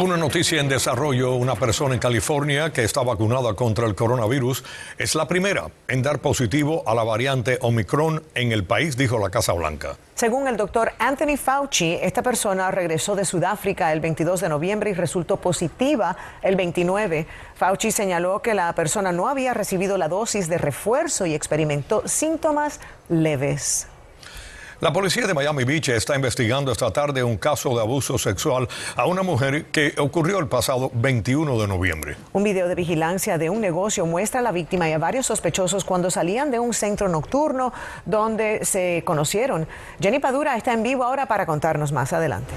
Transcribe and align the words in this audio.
Una 0.00 0.16
noticia 0.16 0.60
en 0.60 0.68
desarrollo, 0.68 1.36
una 1.36 1.54
persona 1.54 1.94
en 1.94 2.00
California 2.00 2.72
que 2.72 2.82
está 2.82 3.02
vacunada 3.02 3.54
contra 3.54 3.86
el 3.86 3.94
coronavirus 3.94 4.64
es 4.98 5.14
la 5.14 5.28
primera 5.28 5.68
en 5.86 6.02
dar 6.02 6.18
positivo 6.18 6.82
a 6.84 6.96
la 6.96 7.04
variante 7.04 7.58
Omicron 7.60 8.24
en 8.34 8.50
el 8.50 8.64
país, 8.64 8.96
dijo 8.96 9.20
la 9.20 9.30
Casa 9.30 9.52
Blanca. 9.52 9.96
Según 10.16 10.48
el 10.48 10.56
doctor 10.56 10.92
Anthony 10.98 11.36
Fauci, 11.36 11.96
esta 12.02 12.22
persona 12.22 12.72
regresó 12.72 13.14
de 13.14 13.24
Sudáfrica 13.24 13.92
el 13.92 14.00
22 14.00 14.40
de 14.40 14.48
noviembre 14.48 14.90
y 14.90 14.94
resultó 14.94 15.36
positiva 15.36 16.16
el 16.42 16.56
29. 16.56 17.28
Fauci 17.54 17.92
señaló 17.92 18.42
que 18.42 18.54
la 18.54 18.74
persona 18.74 19.12
no 19.12 19.28
había 19.28 19.54
recibido 19.54 19.96
la 19.96 20.08
dosis 20.08 20.48
de 20.48 20.58
refuerzo 20.58 21.24
y 21.24 21.34
experimentó 21.34 22.02
síntomas 22.08 22.80
leves. 23.08 23.86
La 24.84 24.92
policía 24.92 25.26
de 25.26 25.32
Miami 25.32 25.64
Beach 25.64 25.88
está 25.88 26.14
investigando 26.14 26.70
esta 26.70 26.90
tarde 26.90 27.24
un 27.24 27.38
caso 27.38 27.74
de 27.74 27.80
abuso 27.80 28.18
sexual 28.18 28.68
a 28.96 29.06
una 29.06 29.22
mujer 29.22 29.64
que 29.72 29.94
ocurrió 29.96 30.38
el 30.38 30.46
pasado 30.46 30.90
21 30.92 31.58
de 31.58 31.66
noviembre. 31.66 32.16
Un 32.34 32.44
video 32.44 32.68
de 32.68 32.74
vigilancia 32.74 33.38
de 33.38 33.48
un 33.48 33.62
negocio 33.62 34.04
muestra 34.04 34.40
a 34.40 34.42
la 34.42 34.52
víctima 34.52 34.86
y 34.86 34.92
a 34.92 34.98
varios 34.98 35.24
sospechosos 35.24 35.86
cuando 35.86 36.10
salían 36.10 36.50
de 36.50 36.58
un 36.58 36.74
centro 36.74 37.08
nocturno 37.08 37.72
donde 38.04 38.62
se 38.66 39.02
conocieron. 39.06 39.66
Jenny 40.00 40.18
Padura 40.18 40.54
está 40.54 40.74
en 40.74 40.82
vivo 40.82 41.02
ahora 41.02 41.24
para 41.24 41.46
contarnos 41.46 41.90
más 41.90 42.12
adelante. 42.12 42.52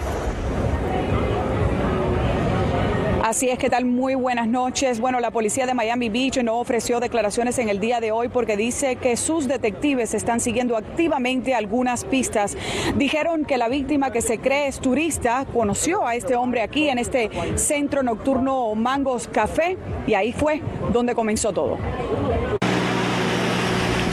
Así 3.27 3.49
es 3.49 3.59
que 3.59 3.70
tal, 3.70 3.84
muy 3.84 4.16
buenas 4.16 4.47
noches. 4.47 5.02
Bueno, 5.02 5.20
la 5.20 5.31
policía 5.31 5.66
de 5.66 5.73
Miami 5.73 6.08
Beach 6.08 6.42
no 6.45 6.59
ofreció 6.59 7.02
declaraciones 7.02 7.59
en 7.59 7.67
el 7.67 7.81
día 7.81 8.00
de 8.00 8.14
hoy 8.14 8.30
porque 8.30 8.56
dice 8.56 8.95
que 8.95 9.17
sus 9.17 9.50
detectives 9.50 10.14
están 10.14 10.39
siguiendo 10.39 10.78
activamente 10.78 11.53
algunas 11.53 12.06
pistas. 12.06 12.56
Dijeron 12.95 13.44
que 13.44 13.58
la 13.58 13.67
víctima 13.67 14.14
que 14.14 14.22
se 14.22 14.39
cree 14.39 14.67
es 14.67 14.80
turista 14.80 15.45
conoció 15.53 16.08
a 16.08 16.16
este 16.16 16.38
hombre 16.38 16.61
aquí 16.61 16.88
en 16.88 17.00
este 17.00 17.30
centro 17.56 18.02
nocturno 18.02 18.73
Mangos 18.75 19.28
Café 19.28 19.75
y 20.08 20.14
ahí 20.14 20.31
fue 20.31 20.62
donde 20.94 21.14
comenzó 21.14 21.52
todo. 21.52 21.78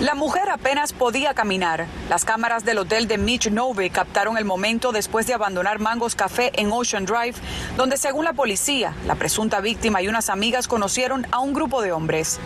La 0.05 0.15
mujer 0.15 0.51
apenas 0.51 0.93
podía 0.93 1.33
caminar. 1.33 1.87
Las 2.11 2.27
cámaras 2.27 2.63
del 2.63 2.77
hotel 2.77 3.09
de 3.09 3.17
Mitch 3.17 3.51
Nove 3.51 3.89
captaron 3.89 4.37
el 4.37 4.45
momento 4.45 4.93
después 4.93 5.27
de 5.27 5.33
abandonar 5.33 5.79
Mangos 5.79 6.15
Café 6.15 6.53
en 6.61 6.71
Ocean 6.71 7.07
Drive, 7.07 7.37
donde 7.79 7.97
según 7.97 8.27
la 8.27 8.35
policía, 8.35 8.93
la 9.07 9.15
presunta 9.15 9.63
víctima 9.63 10.03
y 10.03 10.09
unas 10.09 10.29
amigas 10.29 10.69
conocieron 10.69 11.27
a 11.31 11.39
un 11.39 11.55
grupo 11.55 11.81
de 11.81 11.93
hombres. 11.93 12.39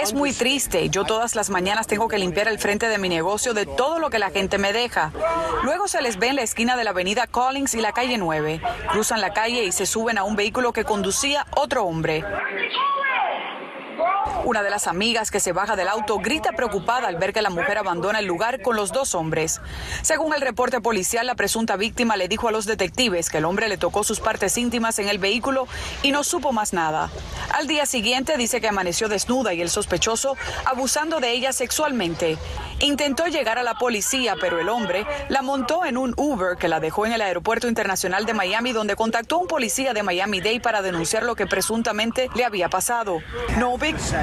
Es 0.00 0.14
muy 0.14 0.32
triste. 0.32 0.88
Yo 0.88 1.02
todas 1.02 1.34
las 1.34 1.50
mañanas 1.50 1.88
tengo 1.88 2.06
que 2.06 2.16
limpiar 2.16 2.46
el 2.46 2.60
frente 2.60 2.86
de 2.86 2.98
mi 2.98 3.08
negocio 3.08 3.52
de 3.52 3.66
todo 3.66 3.98
lo 3.98 4.08
que 4.08 4.20
la 4.20 4.30
gente 4.30 4.58
me 4.58 4.72
deja. 4.72 5.10
Luego 5.64 5.88
se 5.88 6.00
les 6.00 6.16
ve 6.16 6.28
en 6.28 6.36
la 6.36 6.42
esquina 6.42 6.76
de 6.76 6.84
la 6.84 6.90
avenida 6.90 7.26
Collins 7.26 7.74
y 7.74 7.80
la 7.80 7.90
calle 7.90 8.18
9. 8.18 8.62
Cruzan 8.92 9.20
la 9.20 9.32
calle 9.32 9.64
y 9.64 9.72
se 9.72 9.86
suben 9.86 10.16
a 10.16 10.22
un 10.22 10.36
vehículo 10.36 10.72
que 10.72 10.84
conducía 10.84 11.44
otro 11.56 11.86
hombre. 11.86 12.24
Una 14.44 14.64
de 14.64 14.70
las 14.70 14.88
amigas 14.88 15.30
que 15.30 15.38
se 15.38 15.52
baja 15.52 15.76
del 15.76 15.86
auto 15.86 16.18
grita 16.18 16.50
preocupada 16.52 17.06
al 17.06 17.16
ver 17.16 17.32
que 17.32 17.42
la 17.42 17.50
mujer 17.50 17.78
abandona 17.78 18.18
el 18.18 18.26
lugar 18.26 18.60
con 18.60 18.74
los 18.74 18.90
dos 18.90 19.14
hombres. 19.14 19.60
Según 20.02 20.34
el 20.34 20.40
reporte 20.40 20.80
policial, 20.80 21.28
la 21.28 21.36
presunta 21.36 21.76
víctima 21.76 22.16
le 22.16 22.26
dijo 22.26 22.48
a 22.48 22.52
los 22.52 22.66
detectives 22.66 23.30
que 23.30 23.38
el 23.38 23.44
hombre 23.44 23.68
le 23.68 23.78
tocó 23.78 24.02
sus 24.02 24.18
partes 24.18 24.58
íntimas 24.58 24.98
en 24.98 25.08
el 25.08 25.18
vehículo 25.18 25.68
y 26.02 26.10
no 26.10 26.24
supo 26.24 26.52
más 26.52 26.72
nada. 26.72 27.08
Al 27.52 27.68
día 27.68 27.86
siguiente 27.86 28.36
dice 28.36 28.60
que 28.60 28.68
amaneció 28.68 29.08
desnuda 29.08 29.54
y 29.54 29.62
el 29.62 29.70
sospechoso 29.70 30.36
abusando 30.64 31.20
de 31.20 31.30
ella 31.30 31.52
sexualmente. 31.52 32.36
Intentó 32.80 33.26
llegar 33.26 33.58
a 33.58 33.62
la 33.62 33.74
policía, 33.74 34.34
pero 34.40 34.58
el 34.58 34.68
hombre 34.68 35.06
la 35.28 35.42
montó 35.42 35.84
en 35.84 35.96
un 35.96 36.14
Uber 36.16 36.56
que 36.56 36.66
la 36.66 36.80
dejó 36.80 37.06
en 37.06 37.12
el 37.12 37.20
aeropuerto 37.20 37.68
internacional 37.68 38.26
de 38.26 38.34
Miami, 38.34 38.72
donde 38.72 38.96
contactó 38.96 39.36
a 39.36 39.38
un 39.38 39.46
policía 39.46 39.92
de 39.92 40.02
Miami-Dade 40.02 40.60
para 40.60 40.82
denunciar 40.82 41.22
lo 41.22 41.36
que 41.36 41.46
presuntamente 41.46 42.28
le 42.34 42.44
había 42.44 42.68
pasado. 42.68 43.20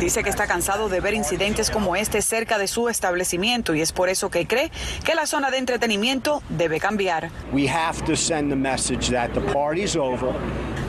Dice 0.09 0.23
que 0.23 0.31
está 0.31 0.47
cansado 0.47 0.89
de 0.89 1.01
ver 1.01 1.13
incidentes 1.13 1.69
como 1.69 1.95
este 1.95 2.23
cerca 2.23 2.57
de 2.57 2.67
su 2.67 2.89
establecimiento 2.89 3.75
y 3.75 3.81
es 3.81 3.91
por 3.91 4.09
eso 4.09 4.31
que 4.31 4.47
cree 4.47 4.71
que 5.05 5.13
la 5.13 5.27
zona 5.27 5.51
de 5.51 5.59
entretenimiento 5.59 6.41
debe 6.49 6.79
cambiar. 6.79 7.29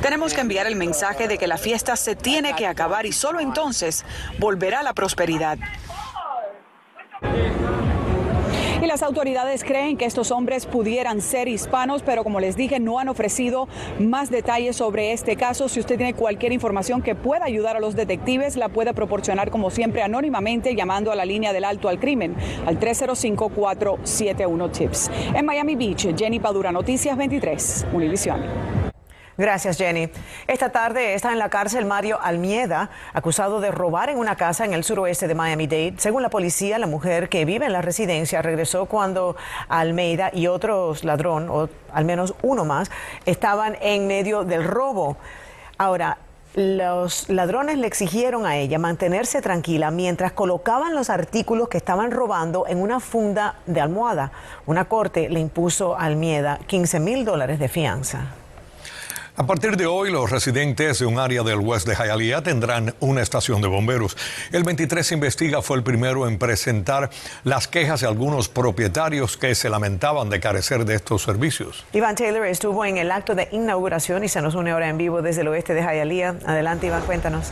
Tenemos 0.01 0.33
que 0.33 0.41
enviar 0.41 0.67
el 0.67 0.75
mensaje 0.75 1.29
de 1.29 1.37
que 1.37 1.47
la 1.47 1.59
fiesta 1.59 1.97
se 1.97 2.17
tiene 2.17 2.55
que 2.55 2.67
acabar 2.67 3.05
y 3.05 3.13
solo 3.13 3.41
entonces 3.41 4.07
volverá 4.39 4.83
la 4.83 4.95
prosperidad. 4.95 5.59
Y 8.83 8.87
las 8.87 9.03
autoridades 9.03 9.63
creen 9.63 9.99
que 9.99 10.07
estos 10.07 10.31
hombres 10.31 10.65
pudieran 10.65 11.21
ser 11.21 11.49
hispanos, 11.49 12.03
pero 12.03 12.25
como 12.25 12.41
les 12.41 12.57
dije, 12.57 12.81
no 12.81 12.99
han 12.99 13.11
ofrecido 13.11 13.69
más 13.99 14.31
detalles 14.31 14.77
sobre 14.77 15.13
este 15.13 15.37
caso. 15.37 15.69
Si 15.69 15.81
usted 15.81 15.99
tiene 15.99 16.15
cualquier 16.15 16.53
información 16.53 17.03
que 17.03 17.15
pueda 17.15 17.45
ayudar 17.45 17.77
a 17.77 17.81
los 17.81 17.95
detectives, 17.95 18.57
la 18.57 18.71
puede 18.71 18.95
proporcionar 18.95 19.51
como 19.51 19.71
siempre 19.71 20.03
anónimamente 20.03 20.75
llamando 20.75 21.13
a 21.13 21.15
la 21.15 21.27
línea 21.27 21.53
del 21.53 21.65
alto 21.65 21.91
al 21.91 22.01
crimen 22.01 22.35
al 22.65 22.81
305-471-TIPS. 22.81 25.11
En 25.35 25.45
Miami 25.45 25.77
Beach, 25.77 26.17
Jenny 26.17 26.41
Padura, 26.41 26.73
Noticias 26.73 27.19
23, 27.19 27.89
Univisión. 27.93 28.80
Gracias, 29.41 29.79
Jenny. 29.79 30.11
Esta 30.47 30.69
tarde 30.69 31.15
está 31.15 31.33
en 31.33 31.39
la 31.39 31.49
cárcel 31.49 31.87
Mario 31.87 32.19
Almieda, 32.21 32.91
acusado 33.15 33.59
de 33.63 33.71
robar 33.71 34.11
en 34.11 34.19
una 34.19 34.37
casa 34.37 34.67
en 34.67 34.75
el 34.75 34.85
suroeste 34.85 35.29
de 35.29 35.35
Miami-Dade. 35.35 35.95
Según 35.97 36.21
la 36.21 36.29
policía, 36.29 36.79
la 36.79 36.87
mujer 36.87 37.31
que 37.31 37.47
vive 37.47 37.65
en 37.65 37.73
la 37.73 37.81
residencia 37.81 38.43
regresó 38.43 38.85
cuando 38.85 39.37
Almeida 39.71 40.31
y 40.35 40.47
otros 40.47 41.05
ladrón, 41.05 41.49
o 41.49 41.71
al 41.91 42.05
menos 42.05 42.35
uno 42.43 42.67
más, 42.67 42.91
estaban 43.25 43.79
en 43.81 44.07
medio 44.07 44.45
del 44.45 44.63
robo. 44.63 45.17
Ahora, 45.79 46.19
los 46.55 47.31
ladrones 47.31 47.79
le 47.79 47.87
exigieron 47.87 48.45
a 48.45 48.59
ella 48.59 48.79
mantenerse 48.79 49.41
tranquila 49.41 49.91
mientras 49.91 50.33
colocaban 50.33 50.95
los 50.95 51.09
artículos 51.09 51.71
que 51.71 51.79
estaban 51.79 52.11
robando 52.11 52.67
en 52.69 52.77
una 52.77 53.01
funda 53.01 53.55
de 53.65 53.81
almohada. 53.81 54.33
Una 54.67 54.85
corte 54.85 55.31
le 55.31 55.41
impuso 55.41 55.97
a 55.97 56.05
Almieda 56.05 56.59
15 56.67 57.01
mil 57.01 57.25
dólares 57.25 57.59
de 57.59 57.69
fianza. 57.69 58.35
A 59.41 59.47
partir 59.47 59.79
de 59.79 59.87
hoy, 59.87 60.11
los 60.11 60.29
residentes 60.29 60.99
de 60.99 61.07
un 61.07 61.19
área 61.19 61.43
del 61.43 61.61
West 61.61 61.89
de 61.89 61.97
Hialeah 61.97 62.43
tendrán 62.43 62.95
una 63.01 63.23
estación 63.23 63.63
de 63.63 63.69
bomberos. 63.69 64.15
El 64.53 64.65
23 64.65 65.13
Investiga 65.13 65.63
fue 65.63 65.79
el 65.79 65.83
primero 65.83 66.29
en 66.29 66.39
presentar 66.39 67.09
las 67.43 67.67
quejas 67.67 68.03
de 68.03 68.07
algunos 68.07 68.51
propietarios 68.51 69.39
que 69.39 69.55
se 69.55 69.71
lamentaban 69.71 70.29
de 70.29 70.41
carecer 70.41 70.85
de 70.85 70.95
estos 70.97 71.23
servicios. 71.23 71.87
Iván 71.95 72.17
Taylor 72.17 72.45
estuvo 72.45 72.85
en 72.85 72.99
el 72.99 73.11
acto 73.11 73.35
de 73.35 73.49
inauguración 73.51 74.25
y 74.25 74.29
se 74.29 74.43
nos 74.43 74.55
une 74.55 74.73
ahora 74.73 74.91
en 74.91 74.99
vivo 74.99 75.23
desde 75.23 75.41
el 75.41 75.49
oeste 75.49 75.73
de 75.73 75.81
Hialeah. 75.85 76.35
Adelante, 76.45 76.89
Iván, 76.89 77.05
cuéntanos. 77.07 77.51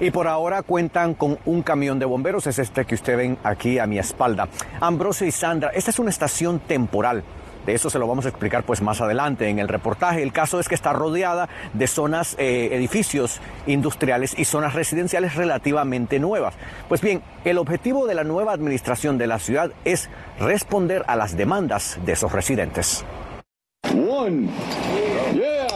Y 0.00 0.12
por 0.12 0.28
ahora 0.28 0.62
cuentan 0.62 1.12
con 1.12 1.38
un 1.44 1.62
camión 1.62 1.98
de 1.98 2.06
bomberos, 2.06 2.46
es 2.46 2.58
este 2.58 2.86
que 2.86 2.94
usted 2.94 3.18
ven 3.18 3.36
aquí 3.44 3.78
a 3.78 3.86
mi 3.86 3.98
espalda. 3.98 4.48
Ambrosio 4.80 5.26
y 5.26 5.30
Sandra, 5.30 5.72
esta 5.74 5.90
es 5.90 5.98
una 5.98 6.08
estación 6.08 6.58
temporal 6.58 7.22
de 7.66 7.74
eso 7.74 7.90
se 7.90 7.98
lo 7.98 8.06
vamos 8.06 8.26
a 8.26 8.28
explicar 8.28 8.64
pues 8.64 8.82
más 8.82 9.00
adelante 9.00 9.48
en 9.48 9.58
el 9.58 9.68
reportaje. 9.68 10.22
El 10.22 10.32
caso 10.32 10.60
es 10.60 10.68
que 10.68 10.74
está 10.74 10.92
rodeada 10.92 11.48
de 11.72 11.86
zonas, 11.86 12.34
eh, 12.38 12.70
edificios 12.72 13.40
industriales 13.66 14.34
y 14.38 14.44
zonas 14.44 14.74
residenciales 14.74 15.34
relativamente 15.34 16.18
nuevas. 16.18 16.54
Pues 16.88 17.00
bien, 17.00 17.22
el 17.44 17.58
objetivo 17.58 18.06
de 18.06 18.14
la 18.14 18.24
nueva 18.24 18.52
administración 18.52 19.18
de 19.18 19.26
la 19.26 19.38
ciudad 19.38 19.72
es 19.84 20.08
responder 20.38 21.04
a 21.06 21.16
las 21.16 21.36
demandas 21.36 21.98
de 22.04 22.12
esos 22.12 22.32
residentes. 22.32 23.04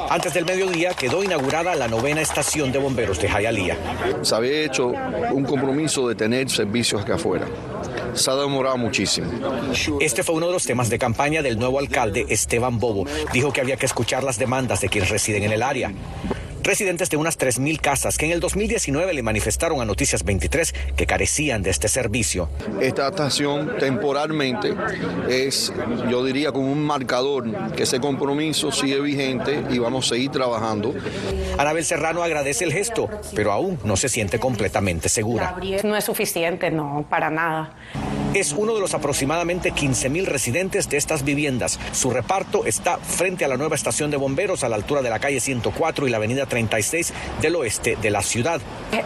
Antes 0.08 0.34
del 0.34 0.44
mediodía 0.44 0.94
quedó 0.94 1.22
inaugurada 1.22 1.74
la 1.74 1.88
novena 1.88 2.20
estación 2.20 2.72
de 2.72 2.78
bomberos 2.78 3.20
de 3.20 3.28
Hialeah. 3.28 3.76
Se 4.22 4.34
había 4.34 4.64
hecho 4.64 4.92
un 5.32 5.44
compromiso 5.44 6.08
de 6.08 6.14
tener 6.14 6.48
servicios 6.48 7.02
acá 7.02 7.16
afuera 7.16 7.46
se 8.16 8.30
ha 8.30 8.34
demorado 8.34 8.76
muchísimo. 8.76 9.30
Este 10.00 10.22
fue 10.22 10.34
uno 10.34 10.46
de 10.46 10.52
los 10.52 10.64
temas 10.64 10.90
de 10.90 10.98
campaña 10.98 11.42
del 11.42 11.58
nuevo 11.58 11.78
alcalde 11.78 12.26
Esteban 12.28 12.78
Bobo. 12.78 13.06
Dijo 13.32 13.52
que 13.52 13.60
había 13.60 13.76
que 13.76 13.86
escuchar 13.86 14.24
las 14.24 14.38
demandas 14.38 14.80
de 14.80 14.88
quienes 14.88 15.10
residen 15.10 15.44
en 15.44 15.52
el 15.52 15.62
área 15.62 15.92
residentes 16.66 17.08
de 17.10 17.16
unas 17.16 17.38
3.000 17.38 17.80
casas 17.80 18.18
que 18.18 18.26
en 18.26 18.32
el 18.32 18.40
2019 18.40 19.14
le 19.14 19.22
manifestaron 19.22 19.80
a 19.80 19.84
Noticias 19.84 20.24
23 20.24 20.74
que 20.96 21.06
carecían 21.06 21.62
de 21.62 21.70
este 21.70 21.86
servicio. 21.88 22.48
Esta 22.80 23.08
estación 23.08 23.76
temporalmente 23.78 24.74
es, 25.28 25.72
yo 26.10 26.24
diría, 26.24 26.50
como 26.50 26.70
un 26.70 26.82
marcador 26.82 27.72
que 27.74 27.84
ese 27.84 28.00
compromiso 28.00 28.72
sigue 28.72 29.00
vigente 29.00 29.62
y 29.70 29.78
vamos 29.78 30.06
a 30.06 30.14
seguir 30.14 30.32
trabajando. 30.32 30.92
Anabel 31.56 31.84
Serrano 31.84 32.22
agradece 32.22 32.64
el 32.64 32.72
gesto, 32.72 33.08
pero 33.34 33.52
aún 33.52 33.78
no 33.84 33.96
se 33.96 34.08
siente 34.08 34.40
completamente 34.40 35.08
segura. 35.08 35.56
No 35.84 35.96
es 35.96 36.04
suficiente, 36.04 36.70
no, 36.72 37.06
para 37.08 37.30
nada. 37.30 37.76
Es 38.38 38.52
uno 38.52 38.74
de 38.74 38.80
los 38.80 38.92
aproximadamente 38.92 39.70
15 39.70 40.10
mil 40.10 40.26
residentes 40.26 40.90
de 40.90 40.98
estas 40.98 41.24
viviendas. 41.24 41.80
Su 41.92 42.10
reparto 42.10 42.66
está 42.66 42.98
frente 42.98 43.46
a 43.46 43.48
la 43.48 43.56
nueva 43.56 43.76
estación 43.76 44.10
de 44.10 44.18
bomberos 44.18 44.62
a 44.62 44.68
la 44.68 44.76
altura 44.76 45.00
de 45.00 45.08
la 45.08 45.18
calle 45.18 45.40
104 45.40 46.06
y 46.06 46.10
la 46.10 46.18
avenida 46.18 46.44
36 46.44 47.14
del 47.40 47.56
oeste 47.56 47.96
de 47.96 48.10
la 48.10 48.20
ciudad. 48.20 48.60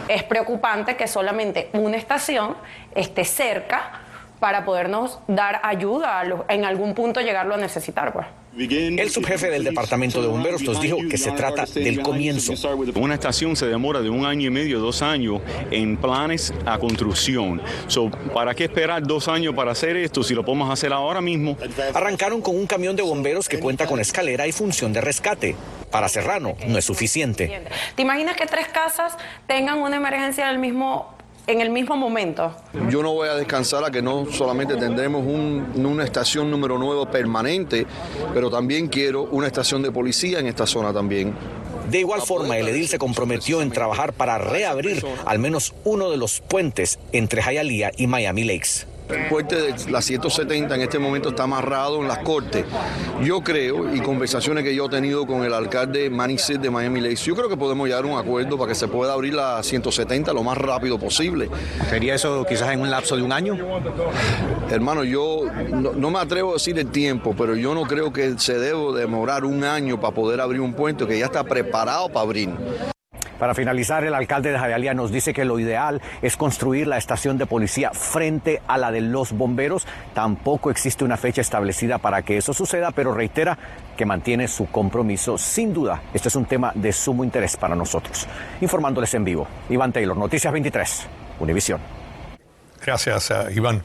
Es 0.09 0.23
preocupante 0.23 0.97
que 0.97 1.07
solamente 1.07 1.69
una 1.73 1.95
estación 1.95 2.57
esté 2.93 3.23
cerca 3.23 4.00
para 4.41 4.65
podernos 4.65 5.19
dar 5.27 5.61
ayuda 5.63 6.23
en 6.49 6.65
algún 6.65 6.95
punto 6.95 7.21
llegarlo 7.21 7.53
a 7.53 7.57
necesitar. 7.57 8.11
Pues. 8.11 8.25
El 8.57 9.09
subjefe 9.11 9.51
del 9.51 9.63
Departamento 9.63 10.19
de 10.19 10.27
Bomberos 10.27 10.63
nos 10.63 10.81
dijo 10.81 10.97
que 11.09 11.17
se 11.19 11.31
trata 11.31 11.65
del 11.65 12.01
comienzo. 12.01 12.53
Una 12.95 13.13
estación 13.13 13.55
se 13.55 13.67
demora 13.67 14.01
de 14.01 14.09
un 14.09 14.25
año 14.25 14.47
y 14.47 14.49
medio, 14.49 14.79
dos 14.79 15.03
años 15.03 15.41
en 15.69 15.95
planes 15.95 16.51
a 16.65 16.79
construcción. 16.79 17.61
¿Para 18.33 18.55
qué 18.55 18.63
esperar 18.63 19.03
dos 19.03 19.27
años 19.27 19.53
para 19.53 19.73
hacer 19.73 19.95
esto 19.95 20.23
si 20.23 20.33
lo 20.33 20.43
podemos 20.43 20.71
hacer 20.71 20.91
ahora 20.91 21.21
mismo? 21.21 21.55
Arrancaron 21.93 22.41
con 22.41 22.57
un 22.57 22.65
camión 22.65 22.95
de 22.95 23.03
bomberos 23.03 23.47
que 23.47 23.59
cuenta 23.59 23.85
con 23.85 23.99
escalera 23.99 24.47
y 24.47 24.51
función 24.51 24.91
de 24.91 25.01
rescate. 25.01 25.55
Para 25.91 26.09
Serrano 26.09 26.55
no 26.67 26.79
es 26.79 26.85
suficiente. 26.85 27.61
¿Te 27.95 28.01
imaginas 28.01 28.35
que 28.35 28.47
tres 28.47 28.67
casas 28.69 29.17
tengan 29.45 29.77
una 29.77 29.97
emergencia 29.97 30.47
del 30.47 30.57
mismo 30.57 31.15
en 31.47 31.61
el 31.61 31.69
mismo 31.69 31.95
momento. 31.95 32.53
Yo 32.89 33.01
no 33.03 33.13
voy 33.13 33.29
a 33.29 33.35
descansar 33.35 33.83
a 33.83 33.91
que 33.91 34.01
no 34.01 34.25
solamente 34.31 34.75
tendremos 34.75 35.25
una 35.25 36.03
estación 36.03 36.49
número 36.49 36.77
9 36.77 37.07
permanente, 37.11 37.85
pero 38.33 38.49
también 38.49 38.87
quiero 38.87 39.23
una 39.23 39.47
estación 39.47 39.81
de 39.81 39.91
policía 39.91 40.39
en 40.39 40.47
esta 40.47 40.65
zona 40.65 40.93
también. 40.93 41.33
De 41.89 41.99
igual 41.99 42.21
forma, 42.21 42.57
el 42.57 42.67
edil 42.69 42.87
se 42.87 42.97
comprometió 42.97 43.61
en 43.61 43.71
trabajar 43.71 44.13
para 44.13 44.37
reabrir 44.37 45.03
al 45.25 45.39
menos 45.39 45.73
uno 45.83 46.09
de 46.09 46.17
los 46.17 46.39
puentes 46.39 46.99
entre 47.11 47.41
Hialeah 47.41 47.91
y 47.97 48.07
Miami 48.07 48.43
Lakes. 48.43 48.90
El 49.11 49.27
puente 49.27 49.55
de 49.55 49.91
la 49.91 50.01
170 50.01 50.73
en 50.75 50.81
este 50.81 50.99
momento 50.99 51.29
está 51.29 51.43
amarrado 51.43 52.01
en 52.01 52.07
las 52.07 52.19
cortes. 52.19 52.65
Yo 53.23 53.41
creo, 53.41 53.93
y 53.93 53.99
conversaciones 53.99 54.63
que 54.63 54.73
yo 54.73 54.85
he 54.85 54.89
tenido 54.89 55.25
con 55.25 55.43
el 55.43 55.53
alcalde 55.53 56.09
Manicet 56.09 56.59
de 56.61 56.69
Miami 56.69 57.01
Lakes, 57.01 57.25
yo 57.25 57.35
creo 57.35 57.49
que 57.49 57.57
podemos 57.57 57.87
llegar 57.87 58.05
a 58.05 58.07
un 58.07 58.17
acuerdo 58.17 58.57
para 58.57 58.69
que 58.69 58.75
se 58.75 58.87
pueda 58.87 59.13
abrir 59.13 59.33
la 59.33 59.61
170 59.61 60.33
lo 60.33 60.43
más 60.43 60.57
rápido 60.57 60.97
posible. 60.97 61.49
¿Sería 61.89 62.15
eso 62.15 62.45
quizás 62.47 62.71
en 62.71 62.81
un 62.81 62.89
lapso 62.89 63.15
de 63.15 63.23
un 63.23 63.31
año? 63.31 63.57
Hermano, 64.69 65.03
yo 65.03 65.45
no, 65.71 65.93
no 65.93 66.09
me 66.09 66.19
atrevo 66.19 66.51
a 66.51 66.53
decir 66.53 66.77
el 66.79 66.87
tiempo, 66.87 67.35
pero 67.37 67.55
yo 67.55 67.73
no 67.73 67.83
creo 67.83 68.13
que 68.13 68.37
se 68.37 68.57
debe 68.57 68.97
demorar 68.97 69.45
un 69.45 69.63
año 69.63 69.99
para 69.99 70.13
poder 70.13 70.41
abrir 70.41 70.61
un 70.61 70.73
puente 70.73 71.05
que 71.05 71.19
ya 71.19 71.25
está 71.25 71.43
preparado 71.43 72.09
para 72.09 72.21
abrir. 72.21 72.49
Para 73.41 73.55
finalizar, 73.55 74.03
el 74.03 74.13
alcalde 74.13 74.51
de 74.51 74.59
Jayalía 74.59 74.93
nos 74.93 75.11
dice 75.11 75.33
que 75.33 75.45
lo 75.45 75.57
ideal 75.57 75.99
es 76.21 76.37
construir 76.37 76.85
la 76.85 76.99
estación 76.99 77.39
de 77.39 77.47
policía 77.47 77.89
frente 77.91 78.61
a 78.67 78.77
la 78.77 78.91
de 78.91 79.01
los 79.01 79.31
bomberos. 79.31 79.87
Tampoco 80.13 80.69
existe 80.69 81.03
una 81.03 81.17
fecha 81.17 81.41
establecida 81.41 81.97
para 81.97 82.21
que 82.21 82.37
eso 82.37 82.53
suceda, 82.53 82.91
pero 82.91 83.15
reitera 83.15 83.57
que 83.97 84.05
mantiene 84.05 84.47
su 84.47 84.67
compromiso. 84.67 85.39
Sin 85.39 85.73
duda, 85.73 86.03
este 86.13 86.27
es 86.27 86.35
un 86.35 86.45
tema 86.45 86.71
de 86.75 86.93
sumo 86.93 87.23
interés 87.23 87.57
para 87.57 87.75
nosotros. 87.75 88.27
Informándoles 88.61 89.11
en 89.15 89.23
vivo, 89.23 89.47
Iván 89.71 89.91
Taylor, 89.91 90.15
Noticias 90.15 90.53
23, 90.53 91.07
Univisión. 91.39 91.81
Gracias, 92.85 93.31
eh, 93.31 93.53
Iván. 93.55 93.81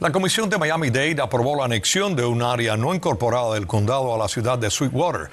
La 0.00 0.10
Comisión 0.10 0.50
de 0.50 0.58
Miami-Dade 0.58 1.22
aprobó 1.22 1.54
la 1.54 1.66
anexión 1.66 2.16
de 2.16 2.24
un 2.24 2.42
área 2.42 2.76
no 2.76 2.92
incorporada 2.92 3.54
del 3.54 3.68
condado 3.68 4.12
a 4.12 4.18
la 4.18 4.26
ciudad 4.26 4.58
de 4.58 4.68
Sweetwater. 4.68 5.30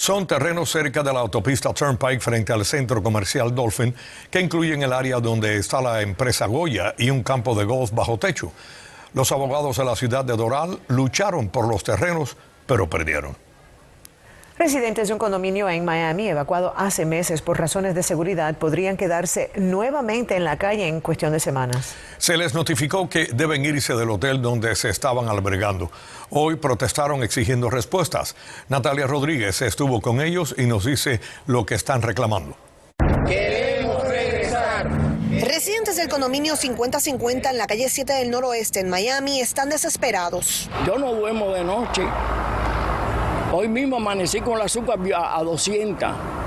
Son 0.00 0.26
terrenos 0.26 0.70
cerca 0.70 1.02
de 1.02 1.12
la 1.12 1.20
autopista 1.20 1.74
Turnpike 1.74 2.22
frente 2.22 2.54
al 2.54 2.64
centro 2.64 3.02
comercial 3.02 3.54
Dolphin, 3.54 3.94
que 4.30 4.40
incluyen 4.40 4.82
el 4.82 4.94
área 4.94 5.20
donde 5.20 5.58
está 5.58 5.82
la 5.82 6.00
empresa 6.00 6.46
Goya 6.46 6.94
y 6.96 7.10
un 7.10 7.22
campo 7.22 7.54
de 7.54 7.66
golf 7.66 7.90
bajo 7.92 8.16
techo. 8.16 8.50
Los 9.12 9.30
abogados 9.30 9.76
de 9.76 9.84
la 9.84 9.94
ciudad 9.94 10.24
de 10.24 10.38
Doral 10.38 10.80
lucharon 10.88 11.50
por 11.50 11.68
los 11.68 11.84
terrenos, 11.84 12.34
pero 12.66 12.88
perdieron. 12.88 13.49
Residentes 14.60 15.08
de 15.08 15.14
un 15.14 15.18
condominio 15.18 15.70
en 15.70 15.86
Miami, 15.86 16.28
evacuado 16.28 16.74
hace 16.76 17.06
meses 17.06 17.40
por 17.40 17.58
razones 17.58 17.94
de 17.94 18.02
seguridad, 18.02 18.58
podrían 18.58 18.98
quedarse 18.98 19.50
nuevamente 19.56 20.36
en 20.36 20.44
la 20.44 20.58
calle 20.58 20.86
en 20.86 21.00
cuestión 21.00 21.32
de 21.32 21.40
semanas. 21.40 21.94
Se 22.18 22.36
les 22.36 22.52
notificó 22.52 23.08
que 23.08 23.28
deben 23.32 23.64
irse 23.64 23.94
del 23.94 24.10
hotel 24.10 24.42
donde 24.42 24.76
se 24.76 24.90
estaban 24.90 25.30
albergando. 25.30 25.90
Hoy 26.28 26.56
protestaron 26.56 27.22
exigiendo 27.22 27.70
respuestas. 27.70 28.36
Natalia 28.68 29.06
Rodríguez 29.06 29.62
estuvo 29.62 30.02
con 30.02 30.20
ellos 30.20 30.54
y 30.58 30.66
nos 30.66 30.84
dice 30.84 31.22
lo 31.46 31.64
que 31.64 31.76
están 31.76 32.02
reclamando. 32.02 32.54
Queremos 33.26 34.06
regresar. 34.06 34.90
Residentes 35.40 35.96
del 35.96 36.10
condominio 36.10 36.54
5050 36.54 37.48
en 37.48 37.56
la 37.56 37.66
calle 37.66 37.88
7 37.88 38.12
del 38.12 38.30
noroeste 38.30 38.80
en 38.80 38.90
Miami 38.90 39.40
están 39.40 39.70
desesperados. 39.70 40.68
Yo 40.86 40.98
no 40.98 41.14
duermo 41.14 41.50
de 41.50 41.64
noche. 41.64 42.02
Hoy 43.52 43.66
mismo 43.66 43.96
amanecí 43.96 44.40
con 44.40 44.58
la 44.58 44.66
azúcar 44.66 44.96
a 45.12 45.42
200 45.42 46.39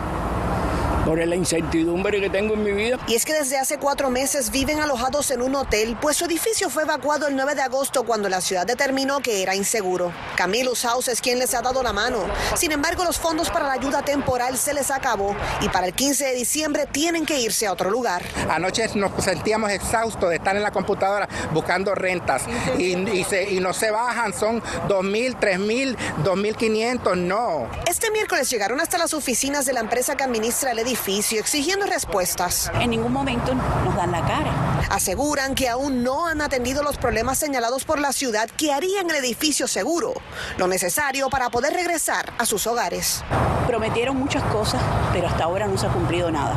por 1.05 1.25
la 1.25 1.35
incertidumbre 1.35 2.21
que 2.21 2.29
tengo 2.29 2.53
en 2.53 2.63
mi 2.63 2.71
vida. 2.71 2.97
Y 3.07 3.15
es 3.15 3.25
que 3.25 3.33
desde 3.33 3.57
hace 3.57 3.77
cuatro 3.77 4.09
meses 4.09 4.51
viven 4.51 4.79
alojados 4.79 5.31
en 5.31 5.41
un 5.41 5.55
hotel, 5.55 5.97
pues 6.01 6.17
su 6.17 6.25
edificio 6.25 6.69
fue 6.69 6.83
evacuado 6.83 7.27
el 7.27 7.35
9 7.35 7.55
de 7.55 7.61
agosto 7.61 8.03
cuando 8.03 8.29
la 8.29 8.41
ciudad 8.41 8.65
determinó 8.65 9.19
que 9.19 9.41
era 9.41 9.55
inseguro. 9.55 10.13
Camilo 10.35 10.73
House 10.81 11.09
es 11.09 11.21
quien 11.21 11.39
les 11.39 11.53
ha 11.53 11.61
dado 11.61 11.83
la 11.83 11.93
mano. 11.93 12.25
Sin 12.55 12.71
embargo, 12.71 13.03
los 13.03 13.19
fondos 13.19 13.49
para 13.49 13.67
la 13.67 13.73
ayuda 13.73 14.01
temporal 14.01 14.57
se 14.57 14.73
les 14.73 14.91
acabó 14.91 15.35
y 15.61 15.69
para 15.69 15.87
el 15.87 15.93
15 15.93 16.25
de 16.25 16.35
diciembre 16.35 16.85
tienen 16.91 17.25
que 17.25 17.39
irse 17.39 17.67
a 17.67 17.73
otro 17.73 17.89
lugar. 17.91 18.23
Anoche 18.49 18.87
nos 18.95 19.11
sentíamos 19.23 19.71
exhaustos 19.71 20.29
de 20.29 20.37
estar 20.37 20.55
en 20.55 20.63
la 20.63 20.71
computadora 20.71 21.27
buscando 21.51 21.95
rentas 21.95 22.43
y, 22.77 22.93
y 22.93 23.59
no 23.59 23.73
se 23.73 23.91
bajan, 23.91 24.33
son 24.33 24.61
2.000, 24.87 25.39
3.000, 25.39 25.97
2.500, 26.23 27.17
no. 27.17 27.67
Este 27.87 28.09
miércoles 28.11 28.49
llegaron 28.49 28.79
hasta 28.79 28.97
las 28.97 29.13
oficinas 29.13 29.65
de 29.65 29.73
la 29.73 29.81
empresa 29.81 30.15
que 30.15 30.23
administra 30.23 30.71
el 30.71 30.79
edificio 30.79 30.92
exigiendo 30.93 31.85
respuestas. 31.85 32.71
En 32.79 32.91
ningún 32.91 33.11
momento 33.11 33.53
nos 33.53 33.95
dan 33.95 34.11
la 34.11 34.21
cara. 34.21 34.51
Aseguran 34.89 35.55
que 35.55 35.69
aún 35.69 36.03
no 36.03 36.27
han 36.27 36.41
atendido 36.41 36.83
los 36.83 36.97
problemas 36.97 37.37
señalados 37.37 37.85
por 37.85 37.99
la 37.99 38.13
ciudad 38.13 38.49
que 38.49 38.71
harían 38.71 39.09
el 39.09 39.15
edificio 39.17 39.67
seguro, 39.67 40.13
lo 40.57 40.67
necesario 40.67 41.29
para 41.29 41.49
poder 41.49 41.73
regresar 41.73 42.33
a 42.37 42.45
sus 42.45 42.67
hogares. 42.67 43.23
Prometieron 43.67 44.17
muchas 44.17 44.43
cosas, 44.43 44.81
pero 45.13 45.27
hasta 45.27 45.45
ahora 45.45 45.67
no 45.67 45.77
se 45.77 45.87
ha 45.87 45.89
cumplido 45.89 46.31
nada. 46.31 46.55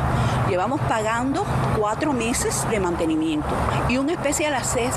Llevamos 0.49 0.79
pagando 0.81 1.45
cuatro 1.77 2.13
meses 2.13 2.69
de 2.69 2.79
mantenimiento 2.79 3.49
y 3.89 3.97
un 3.97 4.09
especial 4.09 4.53
ACES 4.53 4.93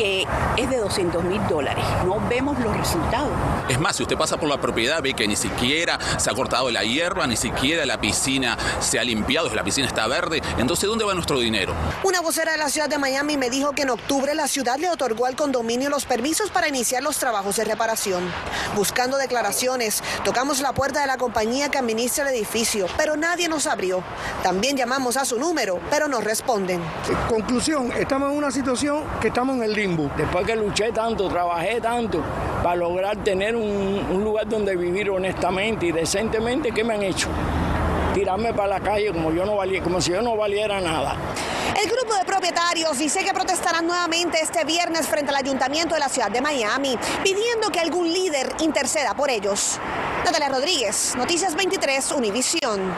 que 0.00 0.26
es 0.56 0.70
de 0.70 0.78
200 0.78 1.22
mil 1.24 1.46
dólares. 1.46 1.84
No 2.06 2.26
vemos 2.26 2.58
los 2.58 2.74
resultados. 2.74 3.28
Es 3.68 3.78
más, 3.78 3.96
si 3.96 4.02
usted 4.02 4.16
pasa 4.16 4.38
por 4.38 4.48
la 4.48 4.58
propiedad, 4.58 5.02
ve 5.02 5.12
que 5.12 5.28
ni 5.28 5.36
siquiera 5.36 5.98
se 6.16 6.30
ha 6.30 6.34
cortado 6.34 6.70
la 6.70 6.84
hierba, 6.84 7.26
ni 7.26 7.36
siquiera 7.36 7.84
la 7.84 8.00
piscina 8.00 8.56
se 8.80 8.98
ha 8.98 9.04
limpiado, 9.04 9.54
la 9.54 9.62
piscina 9.62 9.86
está 9.86 10.06
verde. 10.06 10.40
Entonces, 10.56 10.88
¿dónde 10.88 11.04
va 11.04 11.12
nuestro 11.12 11.38
dinero? 11.38 11.74
Una 12.02 12.22
vocera 12.22 12.52
de 12.52 12.58
la 12.58 12.70
ciudad 12.70 12.88
de 12.88 12.96
Miami 12.96 13.36
me 13.36 13.50
dijo 13.50 13.72
que 13.72 13.82
en 13.82 13.90
octubre 13.90 14.34
la 14.34 14.48
ciudad 14.48 14.78
le 14.78 14.88
otorgó 14.88 15.26
al 15.26 15.36
condominio 15.36 15.90
los 15.90 16.06
permisos 16.06 16.50
para 16.50 16.66
iniciar 16.66 17.02
los 17.02 17.18
trabajos 17.18 17.56
de 17.56 17.64
reparación. 17.64 18.22
Buscando 18.74 19.18
declaraciones, 19.18 20.02
tocamos 20.24 20.60
la 20.60 20.72
puerta 20.72 21.02
de 21.02 21.08
la 21.08 21.18
compañía 21.18 21.68
que 21.68 21.76
administra 21.76 22.26
el 22.26 22.34
edificio, 22.34 22.86
pero 22.96 23.18
nadie 23.18 23.50
nos 23.50 23.66
abrió. 23.66 24.02
También 24.42 24.78
llamamos 24.78 25.18
a 25.18 25.26
su 25.26 25.38
número, 25.38 25.78
pero 25.90 26.08
no 26.08 26.22
responden. 26.22 26.80
Conclusión, 27.28 27.92
estamos 27.92 28.30
en 28.30 28.38
una 28.38 28.50
situación 28.50 29.04
que 29.20 29.28
estamos 29.28 29.56
en 29.56 29.64
el 29.64 29.74
limbo. 29.90 30.10
Después 30.16 30.46
que 30.46 30.56
luché 30.56 30.92
tanto, 30.92 31.28
trabajé 31.28 31.80
tanto 31.80 32.22
para 32.62 32.76
lograr 32.76 33.16
tener 33.18 33.56
un, 33.56 34.06
un 34.10 34.24
lugar 34.24 34.48
donde 34.48 34.76
vivir 34.76 35.10
honestamente 35.10 35.86
y 35.86 35.92
decentemente, 35.92 36.70
¿qué 36.72 36.84
me 36.84 36.94
han 36.94 37.02
hecho? 37.02 37.28
tirarme 38.12 38.52
para 38.52 38.68
la 38.68 38.80
calle 38.80 39.12
como, 39.12 39.32
yo 39.32 39.44
no 39.44 39.56
valía, 39.56 39.82
como 39.82 40.00
si 40.00 40.10
yo 40.12 40.22
no 40.22 40.36
valiera 40.36 40.80
nada. 40.80 41.16
El 41.80 41.88
grupo 41.88 42.14
de 42.14 42.24
propietarios 42.24 42.98
dice 42.98 43.24
que 43.24 43.32
protestarán 43.32 43.86
nuevamente 43.86 44.38
este 44.42 44.64
viernes 44.64 45.06
frente 45.06 45.30
al 45.30 45.36
ayuntamiento 45.36 45.94
de 45.94 46.00
la 46.00 46.08
ciudad 46.08 46.30
de 46.30 46.40
Miami, 46.40 46.98
pidiendo 47.22 47.70
que 47.70 47.80
algún 47.80 48.12
líder 48.12 48.52
interceda 48.60 49.14
por 49.14 49.30
ellos. 49.30 49.78
Natalia 50.24 50.48
Rodríguez, 50.48 51.14
Noticias 51.16 51.54
23, 51.54 52.12
Univisión. 52.12 52.92